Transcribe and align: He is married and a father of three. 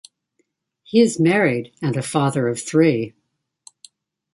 He 0.81 0.99
is 0.99 1.19
married 1.19 1.75
and 1.79 1.95
a 1.95 2.01
father 2.01 2.47
of 2.47 2.59
three. 2.59 3.13